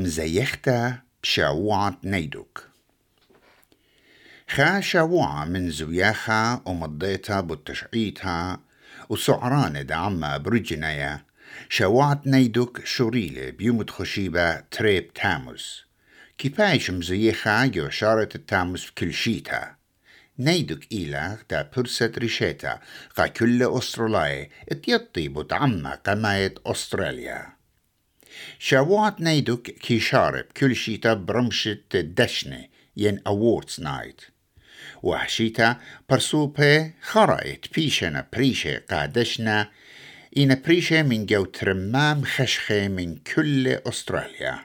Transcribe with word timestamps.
مزيختا 0.00 0.98
بشاوعة 1.22 1.98
نيدوك 2.04 2.68
خا 4.48 4.80
شاوعة 4.80 5.44
من 5.44 5.70
زوياخا 5.70 6.62
ومضيتها 6.66 7.40
بتشعيتها 7.40 8.60
وسعران 9.08 9.86
دعما 9.86 10.36
برجنايا 10.36 11.24
شاوعة 11.68 12.22
نيدوك 12.26 12.84
شوريلة 12.84 13.50
بيومت 13.50 13.90
خشيبة 13.90 14.60
تريب 14.60 15.12
تاموس 15.12 15.84
كيبايش 16.38 16.90
مزيخا 16.90 17.66
جو 17.66 17.88
شارة 17.88 18.28
التاموس 18.34 18.84
في 18.84 18.92
كل 18.94 19.12
شيتا 19.14 19.74
نيدك 20.38 20.92
إيلا 20.92 21.38
تا 21.48 21.70
برسة 21.76 22.12
ريشيتا 22.18 22.78
قا 23.16 23.26
كل 23.26 23.62
أستراليا 23.62 24.48
اتيطي 24.68 25.28
بتعمى 25.28 25.98
قماية 26.06 26.54
أستراليا 26.66 27.59
شاوات 28.58 29.20
نيدك 29.20 29.62
كي 29.62 30.00
شارب 30.00 30.44
كل 30.56 30.76
شيتا 30.76 31.14
برمشة 31.14 31.78
دشنة 31.94 32.64
ين 32.96 33.20
أوردز 33.26 33.80
نايت 33.80 34.20
وحشيتا 35.02 35.76
برسوبة 36.10 36.92
خرائت 37.02 37.74
بيشنا 37.74 38.26
بريشة 38.32 38.82
قادشنا 38.90 39.68
إن 40.36 40.62
بريشة 40.62 41.02
من 41.02 41.26
جو 41.26 41.44
ترمام 41.44 42.24
خشخة 42.24 42.88
من 42.88 43.16
كل 43.16 43.68
أستراليا 43.68 44.58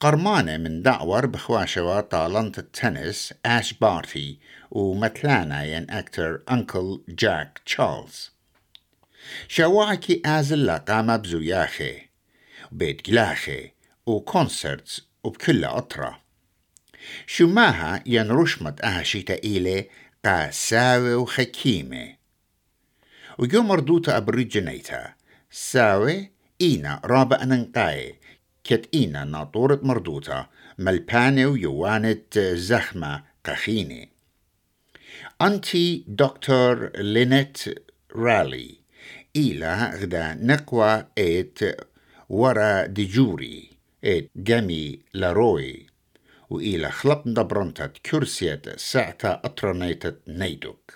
قرمانة 0.00 0.56
من 0.56 0.82
دعور 0.82 1.26
بخواشوا 1.26 2.00
طالنت 2.00 2.58
التنس 2.58 3.34
آش 3.46 3.72
بارتي 3.72 4.38
ومتلانا 4.70 5.64
ين 5.64 5.90
أكتر 5.90 6.42
أنكل 6.50 7.00
جاك 7.08 7.60
تشارلز 7.66 8.30
شواعكي 9.48 10.22
آزلا 10.26 10.76
قام 10.76 11.16
بزوياخي 11.16 12.13
وبيت 12.72 13.10
جلاخي 13.10 13.70
وكونسرتس 14.06 15.08
وبكل 15.24 15.64
أطرة. 15.64 16.20
شو 17.26 17.46
ماها 17.46 18.02
ين 18.06 18.30
رشمت 18.30 18.84
أهشيتا 18.84 19.42
إيلي 19.44 19.88
قا 20.24 20.50
ساوي 20.50 21.14
وخكيمة. 21.14 22.16
وجو 23.38 23.62
مردوتا 23.62 24.16
أبريجنيتا 24.16 25.14
ساوي 25.50 26.30
إينا 26.60 27.00
رابع 27.04 27.44
ننقاي. 27.44 28.18
كت 28.64 28.88
إينا 28.94 29.24
ناطورة 29.24 29.80
مردوتا. 29.82 30.46
ملباني 30.78 31.46
ويوانت 31.46 32.38
زخمة 32.38 33.24
قخيني 33.44 34.08
أنتي 35.42 36.04
دكتور 36.08 36.90
لينيت 36.96 37.58
رالي. 38.16 38.78
إلى 39.36 39.90
غدا 39.94 40.34
نقوى 40.34 41.06
إيت 41.18 41.58
ات 44.04 44.30
لاروي 45.14 45.86
وإلى 46.50 46.90
نيدوك 50.28 50.94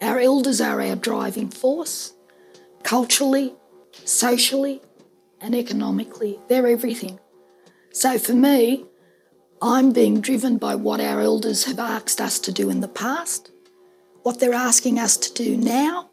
Our 0.00 0.18
elders 0.18 0.60
are 0.60 0.80
our 0.80 0.96
driving 0.96 1.48
force, 1.48 2.14
culturally, 2.82 3.54
socially, 4.04 4.82
and 5.40 5.54
economically. 5.54 6.40
They're 6.48 6.66
everything. 6.66 7.20
So 7.92 8.18
for 8.18 8.32
me, 8.32 8.84
I'm 9.60 9.92
being 9.92 10.20
driven 10.20 10.56
by 10.58 10.74
what 10.74 11.00
our 11.00 11.20
elders 11.20 11.64
have 11.64 11.78
asked 11.78 12.20
us 12.20 12.40
to 12.40 12.50
do 12.50 12.68
in 12.68 12.80
the 12.80 12.88
past, 12.88 13.52
what 14.24 14.40
they're 14.40 14.52
asking 14.70 14.98
us 14.98 15.16
to 15.18 15.32
do 15.32 15.56
now, 15.56 16.10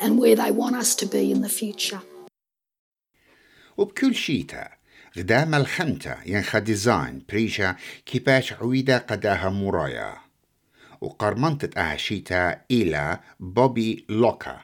and 0.00 0.18
where 0.18 0.36
they 0.36 0.50
want 0.50 0.76
us 0.76 0.94
to 0.96 1.06
be 1.06 1.30
in 1.30 1.42
the 1.42 1.50
future. 1.50 2.00
وبكل 3.76 4.14
شيتا. 4.14 4.68
قدام 5.16 5.54
الخمتة 5.54 6.16
ينخى 6.26 6.60
ديزاين 6.60 7.22
بريشا 7.28 7.76
كيباش 8.06 8.52
عويدة 8.52 8.98
قداها 8.98 9.50
مرايا 9.50 10.14
وقرمنتت 11.00 11.78
أهشيتا 11.78 12.60
إلى 12.70 13.18
بوبي 13.40 14.04
لوكا. 14.08 14.60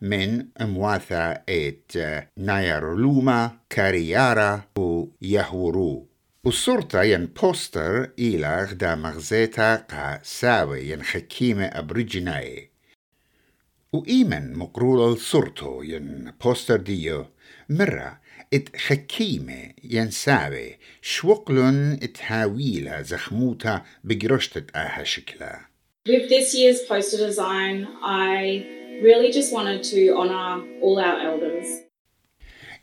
من 0.00 0.46
مواثا 0.60 1.42
إت 1.48 1.92
نايرلوما 2.36 3.58
كاريارا 3.70 4.62
ويهورو 4.78 6.08
والصورة 6.44 7.02
ين 7.02 7.26
بوستر 7.26 8.10
إلى 8.18 8.64
غدا 8.64 8.94
مغزيتا 8.94 9.76
قا 9.76 10.20
ساوي 10.22 10.90
ين 10.90 11.02
حكيمة 11.02 11.64
أبريجناي 11.64 12.70
وإيمن 13.92 14.56
مقرول 14.56 15.12
الصورتو 15.12 15.82
ين 15.82 16.32
بوستر 16.44 16.76
ديو. 16.76 17.26
مرة 17.68 18.20
إت 18.54 18.76
حكيمة 18.76 19.70
ين 19.84 20.10
ساوي 20.10 20.78
شوقلن 21.02 21.98
إت 22.02 22.18
هاويلا 22.26 23.02
زخموتا 23.02 23.82
بجرشتت 24.04 24.76
آها 24.76 25.04
شكلا 25.04 25.60
With 26.08 26.28
this 26.28 26.54
year's 26.54 26.80
poster 26.82 27.16
design, 27.16 27.88
I 28.02 29.00
really 29.02 29.30
just 29.32 29.50
wanted 29.54 29.82
to 29.92 30.00
honour 30.20 30.62
all 30.82 30.98
our 30.98 31.18
elders. 31.30 31.66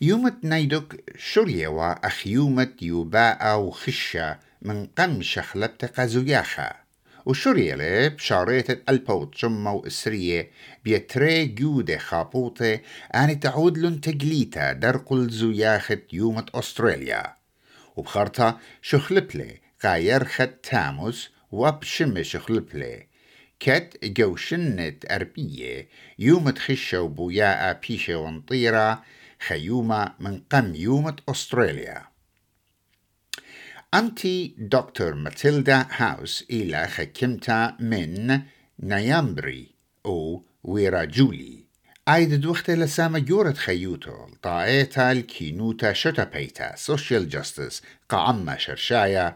يومت 0.01 0.43
نيدك 0.43 1.03
شريوا 1.17 2.07
أخ 2.07 2.27
يومت 2.27 2.81
يوباء 2.81 3.59
وخشة 3.59 4.39
من 4.61 4.85
قم 4.85 5.21
شخلبت 5.21 5.85
قزوياخا 5.85 6.80
وشريلة 7.25 8.07
بشاريت 8.07 8.89
البوت 8.89 9.35
شمة 9.35 9.73
وإسرية 9.73 10.51
بيتري 10.83 11.45
جودة 11.45 11.97
خابوطة 11.97 12.79
أني 13.15 13.35
تعود 13.35 13.77
لن 13.77 14.01
تجليتا 14.01 14.73
درقل 14.73 15.29
زوياخت 15.29 16.13
يومت 16.13 16.55
أستراليا. 16.55 17.35
وبخرطة 17.95 18.59
شخلبلي 18.81 19.59
غايرخت 19.85 20.49
تاموس 20.63 21.29
وبشم 21.51 22.23
شخلبلي 22.23 23.07
كت 23.59 24.05
جوشنة 24.05 24.95
أربية 25.11 25.87
يومت 26.19 26.59
خشة 26.59 27.01
وبوياء 27.01 27.79
بيشة 27.87 28.15
ونطيرة 28.15 29.03
خيومة 29.47 30.13
من 30.19 30.41
قم 30.51 30.75
يومة 30.75 31.15
أستراليا. 31.29 32.10
أنتي 33.93 34.55
دكتور 34.57 35.15
ماتيلدا 35.15 35.85
هاوس 35.97 36.47
إلى 36.51 36.87
خكمتا 36.87 37.77
من 37.79 38.39
نيامبري 38.83 39.67
أو 40.05 40.43
ويرا 40.63 41.03
جولي 41.03 41.65
أيد 42.09 42.41
دوخت 42.41 42.71
لسامة 42.71 43.19
جورت 43.19 43.57
خيوتو 43.57 44.11
طايتا 44.43 45.11
الكينوتا 45.11 45.93
شتبيتا 45.93 46.75
سوشيال 46.75 47.29
جاستس 47.29 47.83
قعما 48.09 48.57
شرشايا 48.57 49.35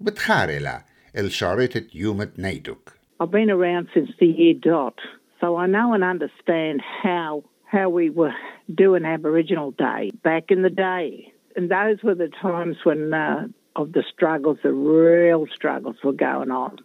وبتخارلا 0.00 0.84
الشارطة 1.18 1.82
يومة 1.94 2.28
نيدوك 2.38 2.90
I've 3.20 3.30
been 3.30 3.50
around 3.50 3.88
since 3.94 4.10
the 4.20 4.26
year 4.26 4.54
dot, 4.54 4.98
so 5.40 5.56
I 5.56 5.66
know 5.66 5.94
and 5.94 6.04
understand 6.04 6.82
how 7.02 7.44
how 7.64 7.88
we 7.88 8.10
were 8.10 8.34
doing 8.82 9.04
Aboriginal 9.04 9.70
Day 9.70 10.10
back 10.22 10.44
in 10.50 10.60
the 10.62 10.74
day, 10.92 11.32
and 11.56 11.70
those 11.70 11.98
were 12.02 12.18
the 12.24 12.32
times 12.42 12.76
when 12.84 13.14
uh, 13.14 13.46
of 13.76 13.92
the 13.92 14.04
struggles, 14.12 14.58
the 14.62 14.72
real 14.72 15.46
struggles 15.56 15.96
were 16.04 16.12
going 16.12 16.50
on. 16.50 16.84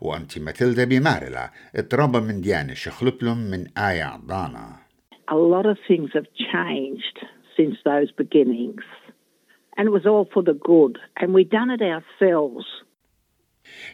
وأنت 0.00 0.38
ماتيلدا 0.38 0.84
بمارلا 0.84 1.50
تربى 1.90 2.20
من 2.20 2.40
ديانة 2.40 2.74
شخلب 2.74 3.24
من 3.24 3.78
آية 3.78 4.02
عضانة. 4.02 4.84
A 5.28 5.36
lot 5.36 5.66
of 5.66 5.78
things 5.88 6.10
have 6.14 6.26
changed 6.52 7.18
since 7.56 7.76
those 7.84 8.10
beginnings. 8.12 8.84
And 9.76 9.86
it 9.88 9.90
was 9.90 10.06
all 10.06 10.26
for 10.32 10.42
the 10.42 10.54
good. 10.54 10.98
And 11.16 11.34
we 11.34 11.44
done 11.44 11.70
it 11.70 11.82
ourselves. 11.82 12.64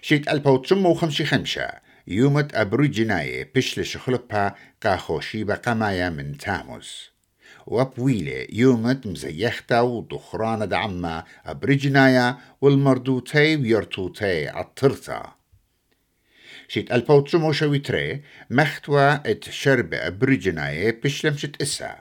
شيت 0.02 0.28
ألبا 0.28 0.50
وتشمة 0.50 0.88
وخمشي 0.88 1.24
خمشة 1.24 1.70
يومت 2.06 2.54
أبرو 2.54 2.84
جناية 2.84 3.52
بشل 3.54 3.84
شخلبها 3.84 4.54
كاخوشيبة 4.80 5.54
قمايا 5.54 6.10
من 6.10 6.36
تاموز. 6.36 7.10
وبويلة 7.70 8.46
يومت 8.52 9.06
مزيختا 9.06 9.80
ودخرانة 9.80 10.64
دعما 10.64 11.24
أبريجنايا 11.46 12.38
والمردوتي 12.60 13.56
ويرتوتي 13.56 14.48
عطرتا. 14.48 15.32
شيت 16.68 16.92
البوت 16.92 17.28
شمو 17.28 17.52
شويتري 17.52 18.22
مختوى 18.50 19.12
ات 19.12 19.44
شرب 19.50 19.94
أبريجناي 19.94 20.92
بشلمشت 20.92 21.62
إسا. 21.62 21.96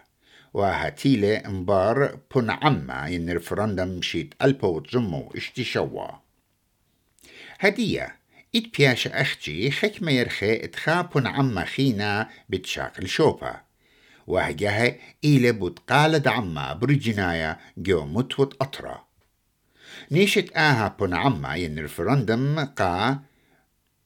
وهاتيلة 0.53 1.41
مبار 1.45 2.19
بن 2.35 2.49
عما 2.49 3.07
ين 3.07 3.29
رفرندم 3.29 4.01
شيت 4.01 4.33
البوت 4.41 4.89
جمو 4.89 5.31
إشتي 5.35 5.63
شوا. 5.63 6.07
هدية 7.59 8.15
إت 8.55 8.77
بياش 8.77 9.07
أختي 9.07 9.71
حكمة 9.71 10.11
يرخي 10.11 10.55
اتخابن 10.63 11.27
عما 11.27 11.65
خينا 11.65 12.29
بتشاكل 12.49 13.07
شوبا 13.07 13.68
وهجاها 14.29 14.95
إلى 15.23 15.51
بتقالد 15.51 16.27
عما 16.27 16.73
برجنايا 16.73 17.59
جو 17.77 18.05
متوت 18.05 18.61
أطرا. 18.61 19.05
نيشت 20.11 20.51
آها 20.55 20.95
بن 20.99 21.13
عما 21.13 21.55
ين 21.55 21.79
رفرندم 21.79 22.59
قا 22.59 23.19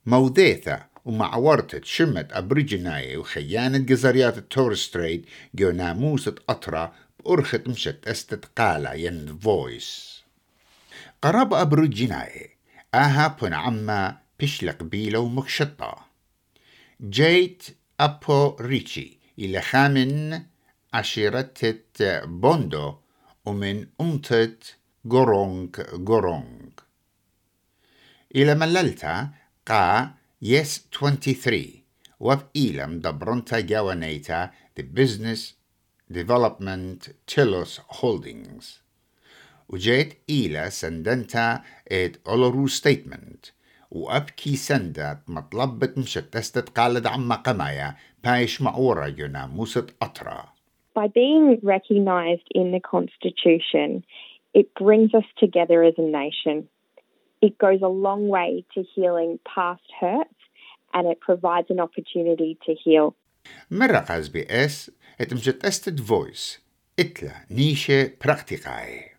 موذيثة 0.06 0.86
ومعورتة 1.06 1.82
شمت 1.84 2.34
أبرجنايا 2.34 3.18
وخيانة 3.18 3.78
جزريات 3.78 4.38
التورستريت 4.38 5.26
جو 5.56 5.72
ناموسة 5.72 6.36
أطرا 6.50 6.94
أرخت 7.28 7.68
مشت 7.68 8.08
استتقالا 8.08 8.94
ين 8.94 9.38
فويس. 9.38 10.24
قرب 11.22 11.54
أبرو 11.54 11.86
جناي 11.86 12.50
آها 12.94 13.38
بن 13.42 13.54
عما 13.54 14.18
بشلق 14.40 14.84
بيلو 14.84 15.28
مكشطة 15.30 16.06
جيت 17.02 17.64
أبو 18.00 18.56
ريتشي 18.62 19.23
إلى 19.40 19.62
خامن 19.62 20.44
عشيرة 20.94 21.54
بوندو 22.26 22.96
ومن 23.46 23.88
أمتت 24.02 24.76
غورونغ 25.08 25.70
غورونغ. 26.08 26.72
إلى 28.36 28.56
مللتا 28.56 29.30
قا 29.66 30.14
يس 30.42 30.86
23 31.00 31.84
وب 32.20 32.40
إيلم 32.56 33.00
دبرنتا 33.00 33.60
جاوانيتا 33.60 34.52
the 34.80 34.84
Business 34.84 35.54
Development 36.12 37.10
Telos 37.28 37.80
Holdings. 37.90 38.66
وجيت 39.70 40.18
إلى 40.30 40.70
سندنتا 40.70 41.64
ات 41.92 42.18
أولورو 42.28 42.68
ستيتمنت 42.68 43.46
وأبكي 43.94 44.56
سندة 44.56 45.20
مطلبة 45.28 45.94
مشتستة 45.98 46.84
قالد 46.84 47.08
قمايا 47.34 47.96
بايش 48.24 48.62
معورة 48.62 49.08
موسط 49.46 49.94
أطرا 50.02 50.54
By 50.96 51.08
being 51.08 51.60
recognised 51.64 52.48
in 52.54 52.72
the 52.72 52.80
Constitution, 52.80 54.04
it 54.54 54.68
brings 54.76 55.12
us 55.16 55.28
together 55.40 55.84
as 55.84 55.96
a 55.98 56.08
nation. 56.22 56.70
It 57.42 57.58
goes 57.58 57.82
a 57.82 57.88
long 58.08 58.28
way 58.28 58.64
to 58.74 58.84
healing 58.94 59.40
past 59.56 59.88
hurts 60.00 60.42
and 60.94 61.08
it 61.08 61.20
provides 61.20 61.70
an 61.72 61.80
opportunity 61.80 62.58
to 62.66 62.74
heal. 62.84 63.16
مرة 63.72 64.06
اس 64.10 64.30
بي 64.30 64.46
اس 64.50 64.92
اتمشت 65.22 65.66
فويس 66.00 66.62
اتلا 67.00 67.32
نيشة 67.52 68.12
براكتيكاي. 68.26 69.14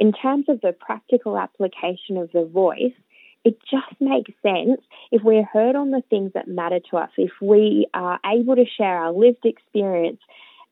In 0.00 0.12
terms 0.12 0.48
of 0.48 0.60
the 0.60 0.72
practical 0.72 1.38
application 1.38 2.16
of 2.16 2.30
the 2.32 2.44
voice, 2.44 2.96
it 3.44 3.58
just 3.70 4.00
makes 4.00 4.32
sense 4.42 4.80
if 5.10 5.22
we're 5.22 5.44
heard 5.44 5.76
on 5.76 5.90
the 5.90 6.02
things 6.10 6.32
that 6.34 6.48
matter 6.48 6.80
to 6.90 6.96
us, 6.96 7.10
if 7.16 7.32
we 7.40 7.86
are 7.94 8.18
able 8.24 8.56
to 8.56 8.64
share 8.64 8.98
our 8.98 9.12
lived 9.12 9.44
experience, 9.44 10.20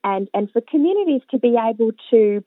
and, 0.05 0.29
and 0.33 0.51
for 0.51 0.61
communities 0.61 1.23
to 1.31 1.39
be 1.39 1.57
able 1.71 1.93
to 2.11 2.43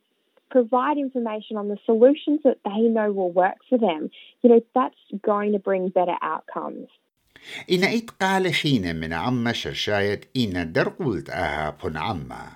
provide 0.50 0.98
information 0.98 1.58
on 1.58 1.68
the 1.68 1.78
solutions 1.86 2.40
that 2.44 2.58
they 2.64 2.82
know 2.96 3.12
will 3.12 3.32
work 3.32 3.58
for 3.70 3.78
them, 3.78 4.10
you 4.42 4.50
know, 4.50 4.62
that's 4.74 4.96
going 5.22 5.52
to 5.52 5.60
bring 5.60 5.90
better 5.90 6.18
outcomes. 6.22 6.88
إن 7.72 7.84
إتقال 7.84 8.54
حين 8.54 8.96
من 8.96 9.14
عم 9.14 9.54
شرشاية 9.54 10.22
إن 10.38 10.72
درقلت 10.72 11.30
أهابن 11.30 11.98
عما 11.98 12.48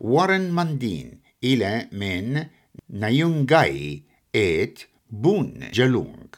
ورن 0.00 0.50
مندين 0.50 1.20
إلى 1.44 1.88
من 1.92 2.44
نيونغاي 2.90 4.02
إت 4.36 4.78
بون 5.10 5.60
جلونغ. 5.72 6.37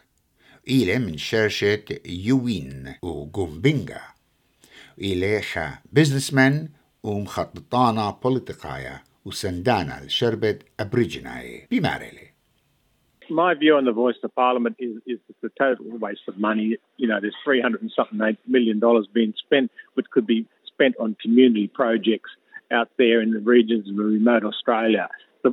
My 13.28 13.54
view 13.54 13.74
on 13.74 13.84
the 13.84 13.92
voice 13.92 14.14
of 14.22 14.32
parliament 14.36 14.76
is, 14.78 14.98
is 15.06 15.18
it's 15.28 15.42
a 15.42 15.50
total 15.58 15.86
waste 15.98 16.22
of 16.28 16.38
money. 16.38 16.76
You 16.98 17.08
know, 17.08 17.18
there's 17.20 17.34
300 17.44 17.82
and 17.82 17.90
something 17.90 18.36
million 18.46 18.78
dollars 18.78 19.08
being 19.12 19.34
spent, 19.44 19.72
which 19.94 20.06
could 20.12 20.26
be 20.26 20.46
spent 20.66 20.94
on 21.00 21.16
community 21.20 21.66
projects 21.66 22.30
out 22.70 22.90
there 22.96 23.20
in 23.20 23.32
the 23.32 23.40
regions 23.40 23.88
of 23.88 23.96
remote 23.96 24.44
Australia 24.44 25.08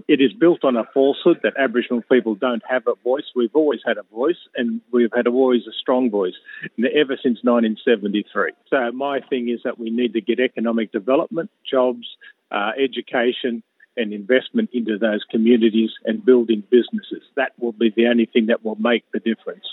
it 0.07 0.21
is 0.21 0.33
built 0.33 0.63
on 0.63 0.75
a 0.77 0.83
falsehood 0.93 1.39
that 1.43 1.53
Aboriginal 1.57 2.01
people 2.11 2.35
don't 2.35 2.63
have 2.69 2.83
a 2.87 2.95
voice. 3.03 3.23
We've 3.35 3.55
always 3.55 3.81
had 3.85 3.97
a 3.97 4.03
voice, 4.03 4.41
and 4.55 4.81
we've 4.91 5.11
had 5.15 5.27
always 5.27 5.63
a 5.67 5.75
strong 5.83 6.09
voice 6.09 6.35
ever 6.77 7.15
since 7.23 7.39
1973. 7.43 8.51
So 8.69 8.91
my 8.91 9.19
thing 9.29 9.49
is 9.49 9.59
that 9.63 9.79
we 9.79 9.89
need 9.89 10.13
to 10.13 10.21
get 10.21 10.39
economic 10.39 10.91
development, 10.91 11.49
jobs, 11.69 12.07
uh, 12.51 12.71
education, 12.77 13.63
and 13.97 14.13
investment 14.13 14.69
into 14.73 14.97
those 14.97 15.23
communities 15.33 15.91
and 16.05 16.23
building 16.23 16.63
businesses. 16.69 17.23
That 17.35 17.51
will 17.59 17.71
be 17.71 17.89
the 17.95 18.07
only 18.07 18.27
thing 18.33 18.45
that 18.47 18.63
will 18.63 18.79
make 18.91 19.03
the 19.11 19.19
difference. 19.19 19.67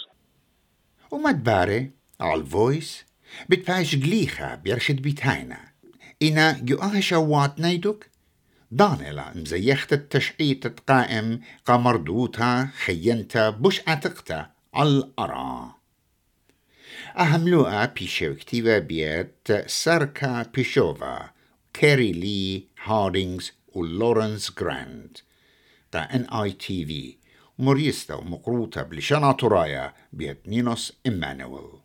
وما 1.11 1.32
تباري 1.32 1.90
الفويس 2.20 3.06
بتباش 3.49 3.96
جليخة 3.96 4.55
بيرشد 4.55 5.02
بيتاينا 5.02 5.58
إنا 6.22 6.64
يؤهش 6.69 7.12
وات 7.12 7.61
نايدوك 7.61 8.06
دانيلا 8.75 9.32
مزيخت 9.37 9.93
التشعيت 9.93 10.81
قائم 10.91 11.41
قمردوتا 11.65 12.69
خينتا 12.85 13.50
بش 13.50 13.81
عتقتا 13.87 14.50
على 14.75 14.88
الأرا 14.88 15.75
أهم 17.19 17.49
لوقا 17.49 17.87
بيشوكتيفا 17.87 18.79
بيت 18.79 19.53
ساركا 19.67 20.43
بيشوفا 20.43 21.31
كيري 21.75 22.12
لي 22.12 22.65
هاردينغز 22.85 23.53
ولورنس 23.75 24.53
جراند. 24.59 25.19
تا 25.93 26.15
إن 26.15 26.25
آي 26.25 26.53
تي 26.53 26.87
في 26.87 27.17
مريستا 27.59 28.15
ومقروطة 28.15 28.82
بلشانا 28.82 29.32
ترايا 29.32 29.94
بيت 30.12 30.49
نينوس 30.49 30.93
إمانويل. 31.06 31.83